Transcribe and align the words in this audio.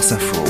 Info. 0.00 0.42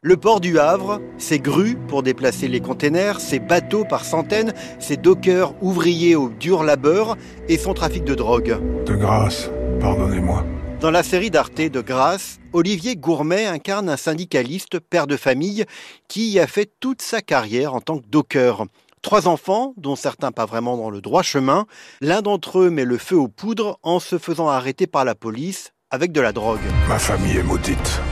Le 0.00 0.16
port 0.16 0.40
du 0.40 0.60
Havre, 0.60 1.00
ses 1.18 1.40
grues 1.40 1.76
pour 1.88 2.04
déplacer 2.04 2.46
les 2.46 2.60
containers, 2.60 3.18
ses 3.18 3.40
bateaux 3.40 3.84
par 3.84 4.04
centaines, 4.04 4.54
ses 4.78 4.96
dockers 4.96 5.60
ouvriers 5.60 6.14
au 6.14 6.28
dur 6.28 6.62
labeur 6.62 7.16
et 7.48 7.58
son 7.58 7.74
trafic 7.74 8.04
de 8.04 8.14
drogue. 8.14 8.60
De 8.86 8.94
grâce, 8.94 9.50
pardonnez-moi. 9.80 10.46
Dans 10.80 10.92
la 10.92 11.02
série 11.02 11.32
d'Arte 11.32 11.60
de 11.60 11.80
Grâce, 11.80 12.38
Olivier 12.52 12.94
Gourmet 12.94 13.46
incarne 13.46 13.90
un 13.90 13.96
syndicaliste, 13.96 14.78
père 14.78 15.08
de 15.08 15.16
famille, 15.16 15.64
qui 16.06 16.28
y 16.28 16.38
a 16.38 16.46
fait 16.46 16.70
toute 16.78 17.02
sa 17.02 17.22
carrière 17.22 17.74
en 17.74 17.80
tant 17.80 17.98
que 17.98 18.06
docker. 18.06 18.66
Trois 19.02 19.26
enfants, 19.26 19.74
dont 19.76 19.96
certains 19.96 20.30
pas 20.30 20.46
vraiment 20.46 20.76
dans 20.76 20.90
le 20.90 21.00
droit 21.00 21.22
chemin. 21.22 21.66
L'un 22.00 22.22
d'entre 22.22 22.60
eux 22.60 22.70
met 22.70 22.84
le 22.84 22.98
feu 22.98 23.16
aux 23.16 23.28
poudres 23.28 23.80
en 23.82 23.98
se 23.98 24.16
faisant 24.16 24.48
arrêter 24.48 24.86
par 24.86 25.04
la 25.04 25.16
police 25.16 25.72
avec 25.96 26.12
de 26.12 26.20
la 26.20 26.30
drogue. 26.30 26.60
Ma 26.90 26.98
famille 26.98 27.38
est 27.38 27.42
maudite. 27.42 28.02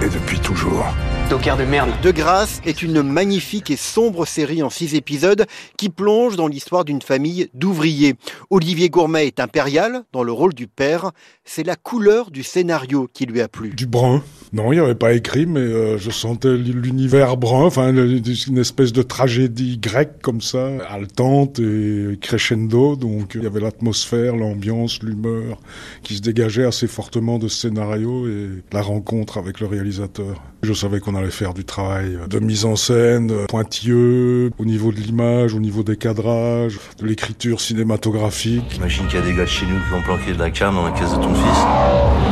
Et 0.00 0.08
depuis 0.08 0.38
toujours. 0.38 0.86
Docker 1.30 1.56
de 1.56 1.62
merde. 1.62 1.90
De 2.02 2.10
grâce 2.10 2.60
est 2.66 2.82
une 2.82 3.04
magnifique 3.04 3.70
et 3.70 3.76
sombre 3.76 4.26
série 4.26 4.64
en 4.64 4.68
six 4.68 4.96
épisodes 4.96 5.46
qui 5.76 5.88
plonge 5.88 6.34
dans 6.34 6.48
l'histoire 6.48 6.84
d'une 6.84 7.02
famille 7.02 7.48
d'ouvriers. 7.54 8.16
Olivier 8.50 8.90
Gourmet 8.90 9.28
est 9.28 9.38
impérial 9.38 10.02
dans 10.12 10.24
le 10.24 10.32
rôle 10.32 10.54
du 10.54 10.66
père. 10.66 11.12
C'est 11.44 11.62
la 11.62 11.76
couleur 11.76 12.32
du 12.32 12.42
scénario 12.42 13.08
qui 13.14 13.26
lui 13.26 13.40
a 13.40 13.46
plu. 13.46 13.70
Du 13.70 13.86
brun. 13.86 14.24
Non, 14.52 14.72
il 14.72 14.80
n'y 14.80 14.84
avait 14.84 14.96
pas 14.96 15.12
écrit, 15.12 15.46
mais 15.46 15.60
euh, 15.60 15.96
je 15.96 16.10
sentais 16.10 16.56
l'univers 16.56 17.36
brun, 17.36 17.66
enfin 17.66 17.94
une 17.94 18.58
espèce 18.58 18.92
de 18.92 19.02
tragédie 19.02 19.78
grecque 19.78 20.20
comme 20.22 20.40
ça, 20.40 20.66
haletante 20.88 21.60
et 21.60 22.18
crescendo. 22.20 22.96
Donc 22.96 23.36
il 23.36 23.44
y 23.44 23.46
avait 23.46 23.60
l'atmosphère, 23.60 24.34
l'ambiance, 24.34 25.00
l'humeur 25.04 25.60
qui 26.02 26.16
se 26.16 26.22
dégageait 26.22 26.64
assez 26.64 26.88
fortement 26.88 27.38
de 27.38 27.46
ce 27.46 27.60
scénario 27.60 28.26
et 28.26 28.48
la 28.72 28.82
rencontre 28.82 29.38
avec 29.38 29.60
le 29.60 29.68
réalisateur. 29.68 30.42
Je 30.62 30.72
savais 30.72 30.98
qu'on 30.98 31.14
allait 31.20 31.30
faire 31.30 31.54
du 31.54 31.64
travail 31.64 32.18
de 32.28 32.38
mise 32.38 32.64
en 32.64 32.76
scène 32.76 33.46
pointilleux, 33.46 34.50
au 34.58 34.64
niveau 34.64 34.92
de 34.92 34.96
l'image, 34.96 35.54
au 35.54 35.60
niveau 35.60 35.82
des 35.82 35.96
cadrages, 35.96 36.78
de 36.98 37.06
l'écriture 37.06 37.60
cinématographique. 37.60 38.64
J'imagine 38.70 39.06
qu'il 39.06 39.18
y 39.18 39.22
a 39.22 39.24
des 39.24 39.34
gars 39.34 39.44
de 39.44 39.48
chez 39.48 39.66
nous 39.66 39.78
qui 39.88 39.94
ont 39.94 40.02
planqué 40.02 40.32
de 40.32 40.38
la 40.38 40.50
cam 40.50 40.74
dans 40.74 40.84
la 40.84 40.92
caisse 40.92 41.12
de 41.12 41.16
ton 41.16 41.34
fils. 41.34 42.29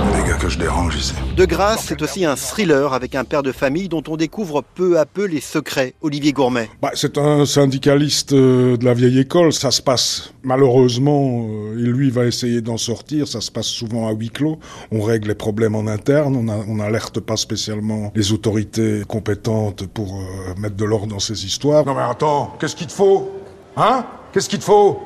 Je. 0.91 1.35
De 1.37 1.45
grâce, 1.45 1.85
c'est 1.87 2.03
aussi 2.03 2.25
un 2.25 2.35
thriller 2.35 2.93
avec 2.93 3.15
un 3.15 3.25
père 3.25 3.43
de 3.43 3.53
famille 3.53 3.89
dont 3.89 4.03
on 4.09 4.17
découvre 4.17 4.63
peu 4.75 4.99
à 4.99 5.07
peu 5.07 5.25
les 5.25 5.41
secrets. 5.41 5.95
Olivier 6.03 6.33
Gourmet. 6.33 6.69
Bah, 6.83 6.91
c'est 6.95 7.19
un 7.19 7.47
syndicaliste 7.47 8.33
euh, 8.33 8.77
de 8.77 8.85
la 8.85 8.95
vieille 8.95 9.21
école. 9.21 9.53
Ça 9.53 9.71
se 9.71 9.83
passe 9.83 10.33
malheureusement, 10.43 11.47
euh, 11.49 11.79
et 11.79 11.83
lui 11.83 12.11
va 12.11 12.25
essayer 12.25 12.61
d'en 12.61 12.77
sortir. 12.77 13.29
Ça 13.29 13.41
se 13.41 13.51
passe 13.51 13.67
souvent 13.67 14.09
à 14.09 14.13
huis 14.13 14.31
clos. 14.31 14.59
On 14.91 15.03
règle 15.03 15.29
les 15.29 15.35
problèmes 15.35 15.75
en 15.75 15.87
interne. 15.87 16.37
On 16.37 16.75
n'alerte 16.75 17.21
pas 17.21 17.37
spécialement 17.37 18.11
les 18.15 18.33
autorités 18.33 19.03
compétentes 19.07 19.87
pour 19.87 20.17
euh, 20.17 20.55
mettre 20.59 20.77
de 20.77 20.85
l'ordre 20.85 21.07
dans 21.09 21.21
ces 21.21 21.45
histoires. 21.45 21.85
Non 21.85 21.95
mais 21.95 22.03
attends, 22.03 22.57
qu'est-ce 22.59 22.75
qu'il 22.75 22.87
te 22.87 22.93
faut? 22.93 23.31
Hein? 23.77 24.05
Qu'est-ce 24.33 24.49
qu'il 24.49 24.59
te 24.59 24.65
faut? 24.65 25.01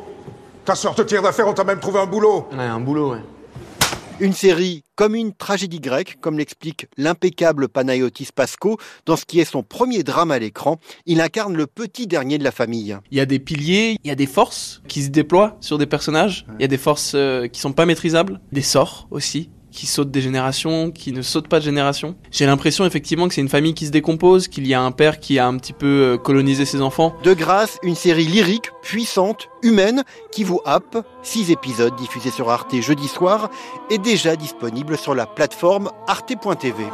Ta 0.65 0.75
sœur 0.75 0.95
te 0.95 1.03
tire 1.03 1.23
d'affaire, 1.23 1.49
on 1.49 1.53
t'a 1.53 1.65
même 1.65 1.81
trouvé 1.81 1.99
un 1.99 2.07
boulot. 2.07 2.47
Ouais, 2.53 2.63
un 2.63 2.79
boulot, 2.81 3.13
ouais. 3.13 3.19
Une 4.23 4.35
série 4.35 4.85
comme 4.95 5.17
une 5.17 5.33
tragédie 5.33 5.81
grecque, 5.81 6.19
comme 6.21 6.39
l'explique 6.39 6.87
l'impeccable 6.97 7.69
Panayotis 7.69 8.29
Pasco 8.33 8.79
dans 9.05 9.17
ce 9.17 9.25
qui 9.25 9.41
est 9.41 9.45
son 9.45 9.65
premier 9.65 10.05
drame 10.05 10.31
à 10.31 10.39
l'écran. 10.39 10.79
Il 11.07 11.21
incarne 11.21 11.57
le 11.57 11.67
petit 11.67 12.07
dernier 12.07 12.39
de 12.39 12.45
la 12.45 12.53
famille. 12.53 12.97
Il 13.11 13.19
y 13.19 13.21
a 13.21 13.27
des 13.27 13.41
piliers, 13.41 13.97
il 14.05 14.09
y 14.09 14.13
a 14.13 14.15
des 14.15 14.29
forces 14.29 14.81
qui 14.87 15.03
se 15.03 15.09
déploient 15.09 15.57
sur 15.61 15.77
des 15.77 15.87
personnages, 15.87 16.47
il 16.61 16.63
y 16.63 16.65
a 16.65 16.69
des 16.69 16.79
forces 16.79 17.15
euh, 17.17 17.49
qui 17.49 17.61
sont 17.61 17.73
pas 17.73 17.85
maîtrisables, 17.85 18.41
des 18.53 18.63
sorts 18.63 19.09
aussi 19.11 19.51
qui 19.73 19.87
sautent 19.87 20.11
des 20.11 20.21
générations, 20.21 20.91
qui 20.91 21.13
ne 21.13 21.23
sautent 21.23 21.49
pas 21.49 21.59
de 21.59 21.65
génération. 21.65 22.15
J'ai 22.31 22.47
l'impression 22.47 22.85
effectivement 22.85 23.27
que 23.27 23.35
c'est 23.35 23.41
une 23.41 23.49
famille 23.49 23.75
qui 23.75 23.87
se 23.87 23.91
décompose, 23.91 24.49
qu'il 24.49 24.67
y 24.67 24.75
a 24.75 24.81
un 24.81 24.93
père 24.93 25.19
qui 25.19 25.39
a 25.39 25.47
un 25.47 25.57
petit 25.57 25.73
peu 25.73 25.87
euh, 25.87 26.19
colonisé 26.19 26.65
ses 26.65 26.83
enfants. 26.83 27.15
De 27.25 27.35
grâce, 27.35 27.79
une 27.83 27.95
série 27.95 28.27
lyrique, 28.27 28.71
puissante, 28.83 29.49
humaine, 29.63 30.05
qui 30.31 30.45
vous 30.45 30.61
happe. 30.65 31.05
Six 31.23 31.51
épisodes 31.51 31.97
diffusés 31.97 32.31
sur 32.31 32.51
Arte 32.51 32.81
jeudi 32.81 33.09
soir 33.09 33.51
et 33.91 33.99
déjà 33.99 34.37
disponible 34.37 34.97
sur 34.97 35.15
la 35.15 35.27
plateforme 35.27 35.91
arte.tv. 36.07 36.85